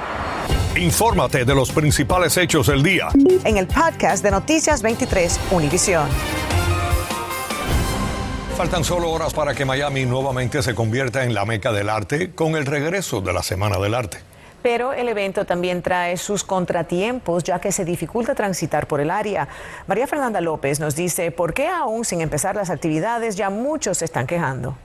Infórmate 0.76 1.44
de 1.44 1.54
los 1.54 1.70
principales 1.70 2.36
hechos 2.38 2.66
del 2.66 2.82
día. 2.82 3.08
En 3.44 3.58
el 3.58 3.66
podcast 3.66 4.24
de 4.24 4.30
Noticias 4.30 4.82
23, 4.82 5.38
Univisión. 5.50 6.08
Faltan 8.62 8.84
solo 8.84 9.10
horas 9.10 9.34
para 9.34 9.54
que 9.56 9.64
Miami 9.64 10.06
nuevamente 10.06 10.62
se 10.62 10.72
convierta 10.72 11.24
en 11.24 11.34
la 11.34 11.44
meca 11.44 11.72
del 11.72 11.88
arte 11.88 12.30
con 12.30 12.54
el 12.54 12.64
regreso 12.64 13.20
de 13.20 13.32
la 13.32 13.42
Semana 13.42 13.76
del 13.80 13.92
Arte. 13.92 14.18
Pero 14.62 14.92
el 14.92 15.08
evento 15.08 15.44
también 15.44 15.82
trae 15.82 16.16
sus 16.16 16.44
contratiempos, 16.44 17.42
ya 17.42 17.58
que 17.58 17.72
se 17.72 17.84
dificulta 17.84 18.36
transitar 18.36 18.86
por 18.86 19.00
el 19.00 19.10
área. 19.10 19.48
María 19.88 20.06
Fernanda 20.06 20.40
López 20.40 20.78
nos 20.78 20.94
dice 20.94 21.32
por 21.32 21.54
qué 21.54 21.66
aún 21.66 22.04
sin 22.04 22.20
empezar 22.20 22.54
las 22.54 22.70
actividades 22.70 23.34
ya 23.34 23.50
muchos 23.50 23.98
se 23.98 24.04
están 24.04 24.28
quejando. 24.28 24.76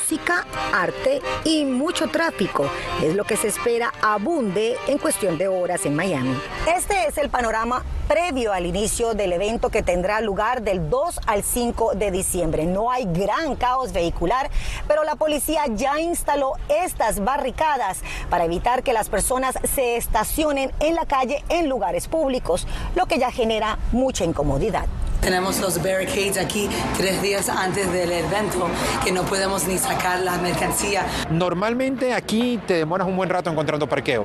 Música, 0.00 0.46
arte 0.72 1.20
y 1.44 1.64
mucho 1.66 2.08
tráfico. 2.08 2.64
Es 3.02 3.14
lo 3.14 3.24
que 3.24 3.36
se 3.36 3.48
espera 3.48 3.92
abunde 4.00 4.76
en 4.88 4.96
cuestión 4.96 5.36
de 5.36 5.46
horas 5.46 5.84
en 5.84 5.94
Miami. 5.94 6.34
Este 6.74 7.06
es 7.06 7.18
el 7.18 7.28
panorama 7.28 7.84
previo 8.08 8.52
al 8.52 8.64
inicio 8.64 9.12
del 9.12 9.32
evento 9.34 9.68
que 9.68 9.82
tendrá 9.82 10.22
lugar 10.22 10.62
del 10.62 10.88
2 10.88 11.20
al 11.26 11.42
5 11.42 11.94
de 11.96 12.10
diciembre. 12.10 12.64
No 12.64 12.90
hay 12.90 13.04
gran 13.04 13.56
caos 13.56 13.92
vehicular, 13.92 14.50
pero 14.88 15.04
la 15.04 15.16
policía 15.16 15.64
ya 15.68 16.00
instaló 16.00 16.54
estas 16.68 17.22
barricadas 17.22 18.00
para 18.30 18.46
evitar 18.46 18.82
que 18.82 18.94
las 18.94 19.10
personas 19.10 19.58
se 19.74 19.96
estacionen 19.96 20.72
en 20.80 20.94
la 20.94 21.04
calle 21.04 21.44
en 21.50 21.68
lugares 21.68 22.08
públicos, 22.08 22.66
lo 22.94 23.04
que 23.04 23.18
ya 23.18 23.30
genera 23.30 23.78
mucha 23.92 24.24
incomodidad. 24.24 24.86
Tenemos 25.20 25.60
los 25.60 25.82
barricades 25.82 26.38
aquí 26.38 26.68
tres 26.96 27.20
días 27.20 27.50
antes 27.50 27.92
del 27.92 28.10
evento 28.10 28.68
que 29.04 29.12
no 29.12 29.22
podemos 29.24 29.68
ni 29.68 29.76
sacar 29.76 30.20
la 30.20 30.38
mercancía. 30.38 31.04
Normalmente 31.30 32.14
aquí 32.14 32.58
te 32.66 32.74
demoras 32.74 33.06
un 33.06 33.16
buen 33.16 33.28
rato 33.28 33.50
encontrando 33.50 33.86
parqueo, 33.86 34.24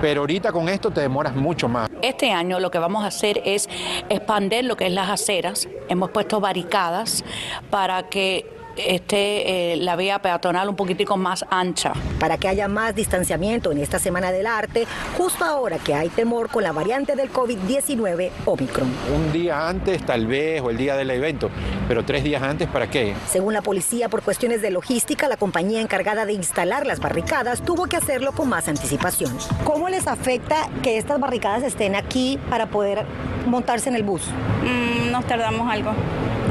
pero 0.00 0.20
ahorita 0.20 0.52
con 0.52 0.68
esto 0.68 0.92
te 0.92 1.00
demoras 1.00 1.34
mucho 1.34 1.68
más. 1.68 1.88
Este 2.00 2.30
año 2.30 2.60
lo 2.60 2.70
que 2.70 2.78
vamos 2.78 3.02
a 3.02 3.08
hacer 3.08 3.42
es 3.44 3.68
expandir 4.08 4.64
lo 4.64 4.76
que 4.76 4.86
es 4.86 4.92
las 4.92 5.10
aceras. 5.10 5.68
Hemos 5.88 6.10
puesto 6.10 6.38
barricadas 6.38 7.24
para 7.68 8.08
que 8.08 8.55
esté 8.76 9.72
eh, 9.72 9.76
la 9.76 9.96
vía 9.96 10.20
peatonal 10.20 10.68
un 10.68 10.76
poquitico 10.76 11.16
más 11.16 11.44
ancha. 11.50 11.92
Para 12.18 12.38
que 12.38 12.48
haya 12.48 12.68
más 12.68 12.94
distanciamiento 12.94 13.72
en 13.72 13.78
esta 13.78 13.98
Semana 13.98 14.32
del 14.32 14.46
Arte, 14.46 14.86
justo 15.16 15.44
ahora 15.44 15.78
que 15.78 15.94
hay 15.94 16.08
temor 16.08 16.48
con 16.48 16.62
la 16.62 16.72
variante 16.72 17.16
del 17.16 17.32
COVID-19 17.32 18.30
Omicron. 18.44 18.88
Un 19.14 19.32
día 19.32 19.68
antes 19.68 20.04
tal 20.04 20.26
vez 20.26 20.60
o 20.62 20.70
el 20.70 20.76
día 20.76 20.96
del 20.96 21.10
evento, 21.10 21.50
pero 21.88 22.04
tres 22.04 22.24
días 22.24 22.42
antes 22.42 22.68
¿para 22.68 22.88
qué? 22.88 23.14
Según 23.28 23.54
la 23.54 23.62
policía, 23.62 24.08
por 24.08 24.22
cuestiones 24.22 24.62
de 24.62 24.70
logística, 24.70 25.28
la 25.28 25.36
compañía 25.36 25.80
encargada 25.80 26.26
de 26.26 26.32
instalar 26.32 26.86
las 26.86 27.00
barricadas 27.00 27.62
tuvo 27.62 27.86
que 27.86 27.96
hacerlo 27.96 28.32
con 28.32 28.48
más 28.48 28.68
anticipación. 28.68 29.36
¿Cómo 29.64 29.88
les 29.88 30.06
afecta 30.06 30.68
que 30.82 30.98
estas 30.98 31.20
barricadas 31.20 31.62
estén 31.62 31.94
aquí 31.94 32.38
para 32.50 32.66
poder 32.66 33.04
montarse 33.46 33.88
en 33.88 33.96
el 33.96 34.02
bus? 34.02 34.22
Mm, 34.62 35.10
nos 35.10 35.26
tardamos 35.26 35.70
algo 35.70 35.92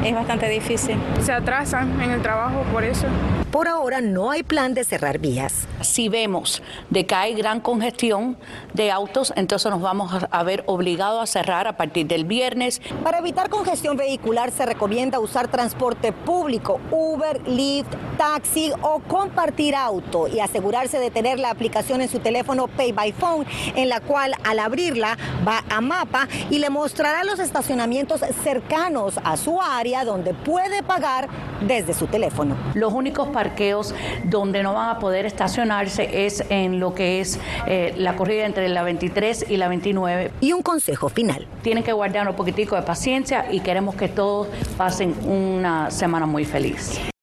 es 0.06 0.14
bastante 0.14 0.48
difícil. 0.50 0.98
Se 1.22 1.34
atrasan 1.34 2.00
en 2.02 2.12
el 2.12 2.22
trabajo 2.22 2.64
por 2.72 2.84
eso. 2.84 3.08
Por 3.56 3.70
ahora 3.70 4.02
no 4.02 4.32
hay 4.32 4.44
plan 4.44 4.74
de 4.74 4.84
cerrar 4.84 5.18
vías. 5.18 5.66
Si 5.80 6.10
vemos 6.10 6.62
de 6.90 7.06
que 7.06 7.16
hay 7.16 7.36
gran 7.36 7.62
congestión 7.62 8.38
de 8.74 8.92
autos, 8.92 9.32
entonces 9.38 9.72
nos 9.72 9.80
vamos 9.80 10.12
a 10.30 10.44
ver 10.44 10.66
obligados 10.68 11.24
a 11.24 11.26
cerrar 11.26 11.66
a 11.66 11.78
partir 11.78 12.06
del 12.06 12.26
viernes. 12.26 12.82
Para 13.02 13.20
evitar 13.20 13.50
congestión 13.50 13.96
vehicular 13.96 14.52
se 14.52 14.66
recomienda 14.66 15.22
usar 15.22 15.48
transporte 15.48 16.12
público, 16.12 16.82
Uber, 16.92 17.48
Lyft, 17.48 17.96
taxi 18.18 18.74
o 18.82 19.00
compartir 19.00 19.74
auto 19.74 20.28
y 20.28 20.42
asegurarse 20.42 21.00
de 21.00 21.10
tener 21.10 21.40
la 21.40 21.50
aplicación 21.50 22.02
en 22.02 22.10
su 22.10 22.20
teléfono 22.20 22.68
Pay 22.68 22.92
by 22.92 23.14
Phone, 23.14 23.46
en 23.78 23.88
la 23.88 24.02
cual 24.02 24.34
al 24.44 24.60
abrirla 24.60 25.18
va 25.48 25.64
a 25.70 25.80
mapa 25.80 26.28
y 26.50 26.60
le 26.60 26.70
mostrará 26.70 27.24
los 27.24 27.40
estacionamientos 27.40 28.20
cercanos 28.44 29.18
a 29.24 29.38
su 29.38 29.62
área 29.62 30.04
donde 30.04 30.34
puede 30.34 30.84
pagar 30.84 31.30
desde 31.66 31.94
su 31.94 32.08
teléfono. 32.08 32.58
Los 32.74 32.92
únicos 32.92 33.30
parqueos 33.46 33.94
donde 34.24 34.64
no 34.64 34.74
van 34.74 34.90
a 34.90 35.00
poder 35.00 35.26
estacionarse 35.26 36.26
es 36.26 36.44
en 36.50 36.80
lo 36.80 36.94
que 36.94 37.22
es 37.22 37.40
eh, 37.68 37.94
la 37.98 38.16
corrida 38.16 38.46
entre 38.46 38.68
la 38.70 38.84
23 38.84 39.46
y 39.50 39.58
la 39.58 39.68
29. 39.68 40.32
Y 40.42 40.54
un 40.54 40.62
consejo 40.62 41.10
final. 41.10 41.48
Tienen 41.62 41.84
que 41.84 41.94
guardar 41.94 42.28
un 42.28 42.36
poquitico 42.36 42.76
de 42.76 42.82
paciencia 42.82 43.46
y 43.52 43.60
queremos 43.60 43.96
que 43.96 44.08
todos 44.08 44.48
pasen 44.78 45.16
una 45.26 45.92
semana 45.92 46.26
muy 46.26 46.46
feliz. 46.46 47.15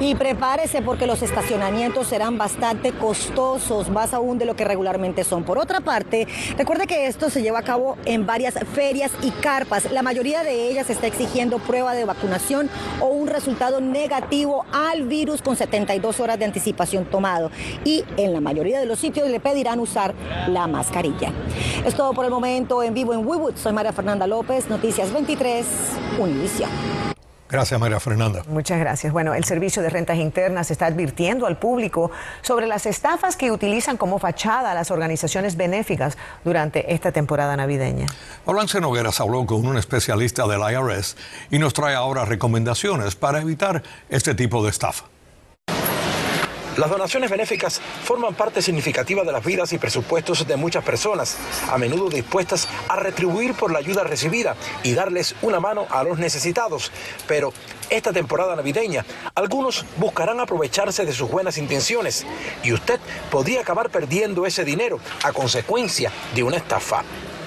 Y 0.00 0.14
prepárese 0.14 0.80
porque 0.80 1.06
los 1.08 1.22
estacionamientos 1.22 2.06
serán 2.06 2.38
bastante 2.38 2.92
costosos, 2.92 3.90
más 3.90 4.14
aún 4.14 4.38
de 4.38 4.44
lo 4.44 4.54
que 4.54 4.64
regularmente 4.64 5.24
son. 5.24 5.42
Por 5.42 5.58
otra 5.58 5.80
parte, 5.80 6.28
recuerde 6.56 6.86
que 6.86 7.08
esto 7.08 7.30
se 7.30 7.42
lleva 7.42 7.58
a 7.58 7.62
cabo 7.62 7.96
en 8.04 8.24
varias 8.24 8.54
ferias 8.74 9.10
y 9.22 9.30
carpas. 9.30 9.90
La 9.90 10.02
mayoría 10.02 10.44
de 10.44 10.68
ellas 10.68 10.88
está 10.88 11.08
exigiendo 11.08 11.58
prueba 11.58 11.94
de 11.94 12.04
vacunación 12.04 12.70
o 13.00 13.06
un 13.06 13.26
resultado 13.26 13.80
negativo 13.80 14.64
al 14.72 15.02
virus 15.02 15.42
con 15.42 15.56
72 15.56 16.20
horas 16.20 16.38
de 16.38 16.44
anticipación 16.44 17.04
tomado. 17.04 17.50
Y 17.84 18.04
en 18.16 18.32
la 18.32 18.40
mayoría 18.40 18.78
de 18.78 18.86
los 18.86 19.00
sitios 19.00 19.28
le 19.28 19.40
pedirán 19.40 19.80
usar 19.80 20.14
la 20.46 20.68
mascarilla. 20.68 21.32
Es 21.84 21.94
todo 21.94 22.12
por 22.12 22.24
el 22.24 22.30
momento 22.30 22.84
en 22.84 22.94
vivo 22.94 23.14
en 23.14 23.26
WeWood. 23.26 23.56
Soy 23.56 23.72
María 23.72 23.92
Fernanda 23.92 24.28
López, 24.28 24.68
Noticias 24.68 25.12
23, 25.12 25.66
Univision. 26.20 27.07
Gracias, 27.48 27.80
María 27.80 27.98
Fernanda. 27.98 28.42
Muchas 28.46 28.78
gracias. 28.78 29.12
Bueno, 29.12 29.32
el 29.34 29.44
Servicio 29.44 29.82
de 29.82 29.88
Rentas 29.88 30.18
Internas 30.18 30.70
está 30.70 30.86
advirtiendo 30.86 31.46
al 31.46 31.58
público 31.58 32.10
sobre 32.42 32.66
las 32.66 32.84
estafas 32.84 33.36
que 33.36 33.50
utilizan 33.50 33.96
como 33.96 34.18
fachada 34.18 34.74
las 34.74 34.90
organizaciones 34.90 35.56
benéficas 35.56 36.18
durante 36.44 36.92
esta 36.92 37.10
temporada 37.10 37.56
navideña. 37.56 38.06
Olance 38.44 38.80
Nogueras 38.80 39.20
habló 39.20 39.46
con 39.46 39.66
un 39.66 39.78
especialista 39.78 40.46
del 40.46 40.60
IRS 40.60 41.16
y 41.50 41.58
nos 41.58 41.72
trae 41.72 41.94
ahora 41.94 42.24
recomendaciones 42.24 43.16
para 43.16 43.40
evitar 43.40 43.82
este 44.10 44.34
tipo 44.34 44.62
de 44.62 44.70
estafa. 44.70 45.06
Las 46.78 46.90
donaciones 46.90 47.28
benéficas 47.28 47.80
forman 48.04 48.36
parte 48.36 48.62
significativa 48.62 49.24
de 49.24 49.32
las 49.32 49.44
vidas 49.44 49.72
y 49.72 49.78
presupuestos 49.78 50.46
de 50.46 50.56
muchas 50.56 50.84
personas, 50.84 51.36
a 51.68 51.76
menudo 51.76 52.08
dispuestas 52.08 52.68
a 52.88 52.94
retribuir 52.94 53.54
por 53.54 53.72
la 53.72 53.80
ayuda 53.80 54.04
recibida 54.04 54.54
y 54.84 54.94
darles 54.94 55.34
una 55.42 55.58
mano 55.58 55.88
a 55.90 56.04
los 56.04 56.20
necesitados. 56.20 56.92
Pero 57.26 57.52
esta 57.90 58.12
temporada 58.12 58.54
navideña, 58.54 59.04
algunos 59.34 59.84
buscarán 59.96 60.38
aprovecharse 60.38 61.04
de 61.04 61.12
sus 61.12 61.28
buenas 61.28 61.58
intenciones 61.58 62.24
y 62.62 62.72
usted 62.72 63.00
podría 63.28 63.62
acabar 63.62 63.90
perdiendo 63.90 64.46
ese 64.46 64.64
dinero 64.64 65.00
a 65.24 65.32
consecuencia 65.32 66.12
de 66.32 66.44
una 66.44 66.58
estafa. 66.58 67.02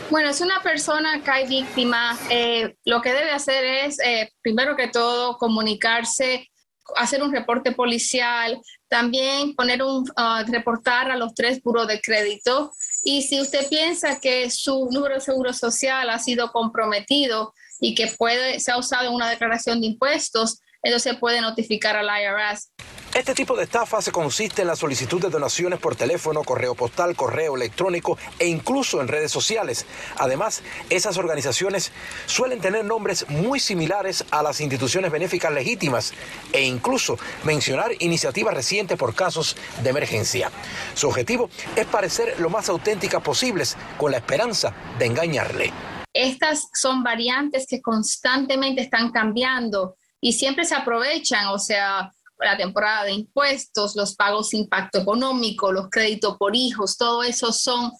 Bueno, 0.10 0.30
es 0.30 0.42
una 0.42 0.62
persona 0.62 1.22
hay 1.26 1.48
víctima. 1.48 2.20
Eh, 2.30 2.76
lo 2.84 3.02
que 3.02 3.14
debe 3.14 3.32
hacer 3.32 3.64
es, 3.64 3.98
eh, 4.02 4.34
primero 4.42 4.76
que 4.76 4.90
todo, 4.90 5.38
comunicarse 5.38 6.52
hacer 6.96 7.24
un 7.24 7.32
reporte 7.32 7.72
policial, 7.72 8.60
también 8.92 9.56
poner 9.56 9.82
un, 9.82 10.04
uh, 10.04 10.52
reportar 10.52 11.10
a 11.10 11.16
los 11.16 11.34
tres 11.34 11.64
buros 11.64 11.88
de 11.88 12.02
crédito. 12.02 12.74
Y 13.06 13.22
si 13.22 13.40
usted 13.40 13.70
piensa 13.70 14.20
que 14.20 14.52
su 14.52 14.90
número 14.92 15.16
de 15.16 15.22
seguro 15.22 15.54
social 15.54 16.10
ha 16.10 16.20
sido 16.20 16.52
comprometido 16.52 17.54
y 17.80 17.96
que 17.96 18.08
puede, 18.08 18.60
se 18.60 18.70
ha 18.70 18.78
usado 18.78 19.08
en 19.08 19.14
una 19.14 19.30
declaración 19.30 19.80
de 19.80 19.88
impuestos, 19.88 20.60
entonces 20.84 21.16
puede 21.16 21.40
notificar 21.40 21.96
al 21.96 22.08
IRS. 22.08 22.71
Este 23.14 23.36
tipo 23.36 23.58
de 23.58 23.64
estafa 23.64 24.02
se 24.02 24.14
consiste 24.14 24.62
en 24.62 24.70
la 24.70 24.76
solicitud 24.78 25.22
de 25.22 25.30
donaciones 25.30 25.80
por 25.80 25.98
teléfono, 25.98 26.46
correo 26.46 26.76
postal, 26.76 27.14
correo 27.14 27.58
electrónico 27.58 28.18
e 28.40 28.48
incluso 28.48 29.02
en 29.02 29.10
redes 29.10 29.34
sociales. 29.34 29.86
Además, 30.18 30.64
esas 30.90 31.18
organizaciones 31.18 31.92
suelen 32.26 32.62
tener 32.62 32.86
nombres 32.86 33.28
muy 33.28 33.60
similares 33.60 34.24
a 34.32 34.42
las 34.42 34.62
instituciones 34.62 35.12
benéficas 35.12 35.52
legítimas 35.52 36.14
e 36.54 36.64
incluso 36.64 37.20
mencionar 37.44 37.92
iniciativas 38.00 38.54
recientes 38.54 38.98
por 38.98 39.14
casos 39.14 39.58
de 39.84 39.90
emergencia. 39.90 40.50
Su 40.94 41.10
objetivo 41.10 41.50
es 41.76 41.88
parecer 41.88 42.40
lo 42.40 42.50
más 42.50 42.70
auténticas 42.70 43.22
posibles 43.22 43.76
con 43.98 44.12
la 44.12 44.20
esperanza 44.20 44.74
de 44.98 45.08
engañarle. 45.08 45.74
Estas 46.14 46.70
son 46.74 47.04
variantes 47.04 47.68
que 47.68 47.82
constantemente 47.82 48.82
están 48.82 49.12
cambiando 49.12 49.98
y 50.22 50.32
siempre 50.32 50.64
se 50.64 50.76
aprovechan, 50.76 51.48
o 51.48 51.60
sea, 51.60 52.14
la 52.42 52.58
temporada 52.58 53.06
de 53.06 53.12
impuestos, 53.12 53.96
los 53.96 54.16
pagos 54.16 54.50
de 54.50 54.58
impacto 54.58 55.00
económico, 55.00 55.72
los 55.72 55.90
créditos 55.90 56.36
por 56.38 56.54
hijos, 56.56 56.98
todo 56.98 57.22
eso 57.24 57.54
son 57.54 57.92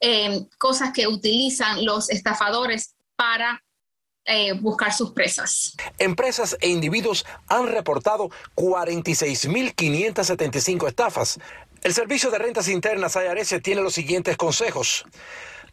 eh, 0.00 0.46
cosas 0.58 0.92
que 0.92 1.06
utilizan 1.06 1.84
los 1.84 2.10
estafadores 2.10 2.96
para 3.16 3.62
eh, 4.24 4.52
buscar 4.52 4.92
sus 4.92 5.12
presas. 5.12 5.74
Empresas 5.98 6.56
e 6.60 6.68
individuos 6.68 7.24
han 7.48 7.66
reportado 7.66 8.28
46.575 8.54 10.88
estafas. 10.88 11.38
El 11.82 11.94
Servicio 11.94 12.30
de 12.30 12.38
Rentas 12.38 12.68
Internas 12.68 13.16
IRS 13.16 13.60
tiene 13.62 13.80
los 13.82 13.94
siguientes 13.94 14.36
consejos. 14.36 15.06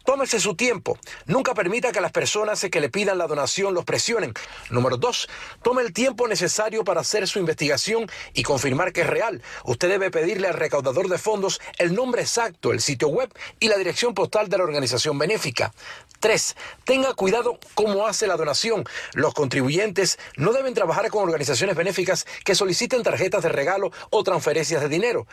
Tómese 0.08 0.40
su 0.40 0.54
tiempo. 0.54 0.98
Nunca 1.26 1.52
permita 1.52 1.92
que 1.92 2.00
las 2.00 2.12
personas 2.12 2.66
que 2.72 2.80
le 2.80 2.88
pidan 2.88 3.18
la 3.18 3.26
donación 3.26 3.74
los 3.74 3.84
presionen. 3.84 4.32
Número 4.70 4.96
dos, 4.96 5.28
tome 5.62 5.82
el 5.82 5.92
tiempo 5.92 6.26
necesario 6.26 6.82
para 6.82 7.02
hacer 7.02 7.28
su 7.28 7.38
investigación 7.38 8.10
y 8.32 8.42
confirmar 8.42 8.94
que 8.94 9.02
es 9.02 9.06
real. 9.06 9.42
Usted 9.64 9.90
debe 9.90 10.10
pedirle 10.10 10.48
al 10.48 10.54
recaudador 10.54 11.10
de 11.10 11.18
fondos 11.18 11.60
el 11.76 11.94
nombre 11.94 12.22
exacto, 12.22 12.72
el 12.72 12.80
sitio 12.80 13.08
web 13.08 13.30
y 13.60 13.68
la 13.68 13.76
dirección 13.76 14.14
postal 14.14 14.48
de 14.48 14.56
la 14.56 14.64
organización 14.64 15.18
benéfica. 15.18 15.74
Tres, 16.20 16.56
tenga 16.84 17.14
cuidado 17.14 17.60
cómo 17.74 18.06
hace 18.06 18.26
la 18.26 18.36
donación. 18.36 18.84
Los 19.14 19.34
contribuyentes 19.34 20.18
no 20.36 20.52
deben 20.52 20.74
trabajar 20.74 21.08
con 21.10 21.22
organizaciones 21.22 21.76
benéficas 21.76 22.26
que 22.44 22.56
soliciten 22.56 23.04
tarjetas 23.04 23.44
de 23.44 23.50
regalo 23.50 23.92
o 24.10 24.24
transferencias 24.24 24.82
de 24.82 24.88
dinero. 24.88 25.28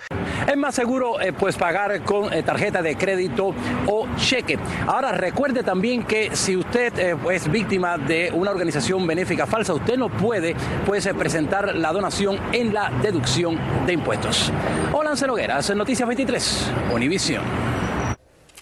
Es 0.48 0.58
más 0.58 0.76
seguro 0.76 1.20
eh, 1.20 1.34
pues 1.34 1.56
pagar 1.56 2.04
con 2.04 2.32
eh, 2.32 2.44
tarjeta 2.44 2.84
de 2.84 2.96
crédito 2.98 3.56
o 3.88 4.08
cheque. 4.18 4.60
Ahora 4.86 5.12
recuerde 5.12 5.64
también 5.64 6.04
que 6.04 6.36
si 6.36 6.56
usted 6.56 6.94
eh, 7.00 7.18
es 7.32 7.50
víctima 7.52 7.98
de 7.98 8.32
una 8.32 8.52
organización 8.52 9.08
benéfica 9.08 9.48
falsa, 9.48 9.74
usted 9.74 9.98
no 9.98 10.10
puede 10.10 10.56
pues, 10.86 11.08
presentar 11.18 11.76
la 11.76 11.92
donación 11.92 12.40
en 12.52 12.76
la 12.76 12.92
deducción 13.02 13.60
de 13.88 13.94
impuestos. 13.94 14.52
Hola, 14.94 15.16
Nogueras, 15.26 15.76
Noticias 15.76 16.08
23, 16.08 16.72
Univisión. 16.94 17.85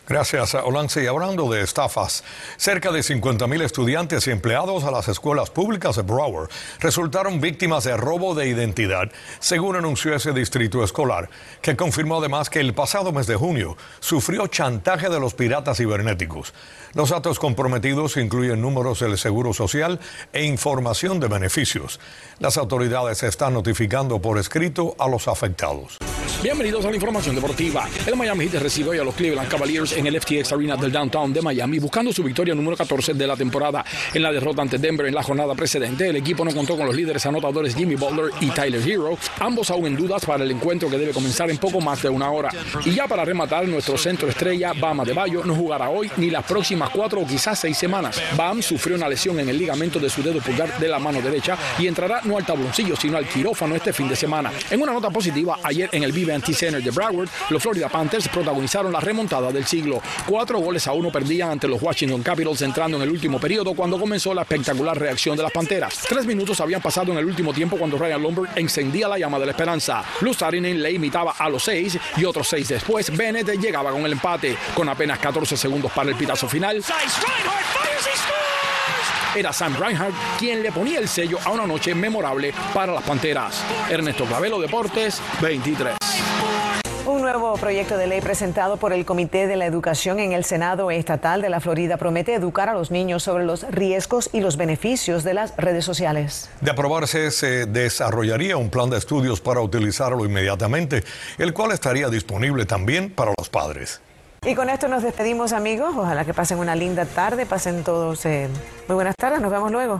Gracias, 0.06 0.54
Olance. 0.56 1.02
Y 1.02 1.08
hablando 1.08 1.50
de 1.50 1.62
estafas, 1.62 2.26
cerca 2.58 2.92
de 2.92 3.00
50.000 3.00 3.62
estudiantes 3.62 4.28
y 4.28 4.32
empleados 4.32 4.84
a 4.84 4.92
las 4.92 5.08
escuelas 5.08 5.50
públicas 5.50 5.96
de 5.96 6.02
Broward 6.02 6.50
resultaron 6.82 7.40
víctimas 7.40 7.86
de 7.86 7.96
robo 7.96 8.36
de 8.36 8.50
identidad, 8.50 9.10
según 9.40 9.78
anunció 9.78 10.14
ese 10.14 10.34
distrito 10.34 10.84
escolar, 10.84 11.30
que 11.62 11.78
confirmó 11.78 12.18
además 12.18 12.50
que 12.50 12.60
el 12.60 12.74
pasado 12.74 13.14
mes 13.14 13.28
de 13.28 13.38
junio 13.38 13.78
sufrió 14.02 14.48
chantaje 14.48 15.08
de 15.08 15.22
los 15.22 15.36
piratas 15.36 15.78
cibernéticos. 15.78 16.54
Los 16.94 17.10
datos 17.10 17.40
comprometidos 17.40 18.18
incluyen 18.18 18.62
números 18.62 19.00
del 19.00 19.18
Seguro 19.18 19.54
Social 19.54 20.02
e 20.34 20.44
información 20.44 21.22
de 21.22 21.30
beneficios. 21.30 22.02
Las 22.40 22.58
autoridades 22.58 23.24
están 23.24 23.54
notificando 23.54 24.22
por 24.22 24.38
escrito 24.38 24.96
a 25.00 25.08
los 25.08 25.30
afectados. 25.30 25.98
Bienvenidos 26.44 26.84
a 26.84 26.90
la 26.90 26.96
información 26.96 27.36
deportiva. 27.36 27.88
El 28.06 28.18
Miami 28.18 28.50
Heat 28.50 28.62
recibe 28.62 28.90
hoy 28.90 28.98
a 28.98 29.04
los 29.06 29.16
Cleveland 29.16 29.48
Cavaliers 29.48 29.93
en 29.96 30.08
el 30.08 30.20
FTX 30.20 30.52
Arena 30.54 30.76
del 30.76 30.92
downtown 30.92 31.34
de 31.34 31.42
Miami, 31.42 31.80
buscando 31.80 32.12
su 32.12 32.24
victoria 32.24 32.56
número 32.56 32.76
14 32.76 33.14
de 33.14 33.28
la 33.28 33.36
temporada. 33.36 33.84
En 34.14 34.22
la 34.22 34.32
derrota 34.32 34.62
ante 34.62 34.78
Denver 34.78 35.06
en 35.06 35.16
la 35.16 35.24
jornada 35.24 35.54
precedente, 35.56 36.08
el 36.10 36.16
equipo 36.16 36.44
no 36.44 36.54
contó 36.54 36.78
con 36.78 36.86
los 36.86 36.96
líderes 36.96 37.26
anotadores 37.26 37.76
Jimmy 37.76 37.96
Butler 37.96 38.32
y 38.42 38.50
Tyler 38.50 38.82
Hero, 38.88 39.18
ambos 39.40 39.70
aún 39.72 39.88
en 39.88 39.96
dudas 39.96 40.26
para 40.26 40.44
el 40.44 40.52
encuentro 40.52 40.90
que 40.90 40.98
debe 40.98 41.14
comenzar 41.14 41.50
en 41.50 41.58
poco 41.58 41.80
más 41.82 42.02
de 42.02 42.10
una 42.10 42.32
hora. 42.32 42.50
Y 42.86 42.92
ya 42.92 43.08
para 43.08 43.26
rematar, 43.26 43.68
nuestro 43.68 43.98
centro 43.98 44.28
estrella, 44.28 44.74
Bama 44.74 45.06
de 45.06 45.14
Bayo, 45.14 45.44
no 45.44 45.56
jugará 45.56 45.90
hoy 45.90 46.10
ni 46.18 46.30
las 46.30 46.46
próximas 46.46 46.90
cuatro 46.90 47.22
o 47.22 47.28
quizás 47.28 47.60
seis 47.60 47.78
semanas. 47.78 48.22
Bam 48.36 48.62
sufrió 48.62 48.96
una 48.96 49.08
lesión 49.08 49.40
en 49.40 49.50
el 49.50 49.58
ligamento 49.58 50.00
de 50.00 50.10
su 50.10 50.24
dedo 50.24 50.40
pulgar 50.40 50.78
de 50.80 50.88
la 50.88 51.00
mano 51.00 51.22
derecha 51.22 51.58
y 51.80 51.88
entrará 51.88 52.22
no 52.24 52.38
al 52.38 52.46
tabloncillo, 52.46 52.96
sino 52.96 53.18
al 53.18 53.28
quirófano 53.28 53.76
este 53.76 53.94
fin 53.94 54.08
de 54.08 54.16
semana. 54.16 54.52
En 54.70 54.82
una 54.82 54.94
nota 54.94 55.10
positiva, 55.10 55.60
ayer 55.64 55.90
en 55.92 56.04
el 56.04 56.12
Vive 56.12 56.34
Center 56.54 56.82
de 56.82 56.92
Broward, 56.92 57.30
los 57.50 57.62
Florida 57.62 57.90
Panthers 57.90 58.28
protagonizaron 58.28 58.92
la 58.92 59.00
remontada 59.00 59.52
del 59.52 59.66
siglo. 59.66 59.83
Cuatro 60.28 60.60
goles 60.60 60.88
a 60.88 60.94
uno 60.94 61.12
perdían 61.12 61.52
ante 61.52 61.68
los 61.68 61.82
Washington 61.82 62.24
Capitals 62.24 62.62
entrando 62.62 62.98
en 62.98 63.04
el 63.04 63.10
último 63.10 63.40
periodo 63.40 63.74
cuando 63.74 64.00
comenzó 64.00 64.34
la 64.34 64.44
espectacular 64.44 64.98
reacción 64.98 65.36
de 65.36 65.44
las 65.44 65.52
Panteras. 65.52 66.06
Tres 66.08 66.26
minutos 66.26 66.60
habían 66.62 66.82
pasado 66.82 67.12
en 67.12 67.18
el 67.18 67.26
último 67.26 67.54
tiempo 67.54 67.78
cuando 67.78 67.98
Ryan 67.98 68.22
Lomberg 68.22 68.50
encendía 68.56 69.08
la 69.08 69.18
llama 69.18 69.40
de 69.40 69.46
la 69.46 69.52
esperanza. 69.52 70.04
Luz 70.22 70.38
Sarinen 70.38 70.82
le 70.82 70.92
imitaba 70.92 71.36
a 71.38 71.50
los 71.50 71.64
seis 71.64 71.98
y 72.18 72.26
otros 72.26 72.48
seis 72.48 72.68
después 72.68 73.16
Bennett 73.16 73.60
llegaba 73.60 73.92
con 73.92 74.06
el 74.06 74.14
empate. 74.14 74.58
Con 74.74 74.90
apenas 74.90 75.20
14 75.20 75.58
segundos 75.58 75.92
para 75.92 76.10
el 76.10 76.16
pitazo 76.16 76.48
final. 76.48 76.84
Era 79.36 79.52
Sam 79.52 79.76
Reinhardt 79.80 80.14
quien 80.38 80.62
le 80.62 80.72
ponía 80.72 81.00
el 81.00 81.08
sello 81.08 81.40
a 81.44 81.50
una 81.50 81.66
noche 81.66 81.96
memorable 81.96 82.54
para 82.74 82.94
las 82.94 83.04
Panteras. 83.04 83.64
Ernesto 83.90 84.26
Clavelo 84.26 84.60
Deportes 84.60 85.20
23. 85.42 85.96
Un 87.06 87.22
nuevo 87.22 87.54
proyecto 87.58 87.98
de 87.98 88.08
ley 88.08 88.22
presentado 88.22 88.78
por 88.78 88.94
el 88.94 89.04
Comité 89.04 89.46
de 89.46 89.58
la 89.58 89.66
Educación 89.66 90.20
en 90.20 90.32
el 90.32 90.46
Senado 90.46 90.90
Estatal 90.90 91.42
de 91.42 91.50
la 91.50 91.60
Florida 91.60 91.98
promete 91.98 92.34
educar 92.34 92.70
a 92.70 92.74
los 92.74 92.92
niños 92.92 93.24
sobre 93.24 93.44
los 93.44 93.64
riesgos 93.70 94.30
y 94.32 94.40
los 94.40 94.56
beneficios 94.56 95.26
de 95.26 95.34
las 95.34 95.54
redes 95.58 95.84
sociales. 95.84 96.50
De 96.62 96.72
aprobarse, 96.72 97.30
se 97.32 97.66
desarrollaría 97.66 98.56
un 98.56 98.70
plan 98.70 98.90
de 98.90 99.00
estudios 99.00 99.42
para 99.42 99.60
utilizarlo 99.60 100.24
inmediatamente, 100.24 101.04
el 101.38 101.54
cual 101.54 101.74
estaría 101.74 102.08
disponible 102.08 102.66
también 102.66 103.10
para 103.10 103.34
los 103.38 103.50
padres. 103.50 104.00
Y 104.46 104.56
con 104.56 104.70
esto 104.70 104.88
nos 104.88 105.04
despedimos 105.04 105.52
amigos. 105.52 105.94
Ojalá 105.98 106.24
que 106.24 106.34
pasen 106.34 106.58
una 106.60 106.74
linda 106.74 107.06
tarde, 107.06 107.46
pasen 107.46 107.84
todos 107.84 108.26
eh, 108.26 108.48
muy 108.88 108.96
buenas 108.96 109.16
tardes, 109.18 109.42
nos 109.42 109.52
vemos 109.52 109.74
luego. 109.74 110.00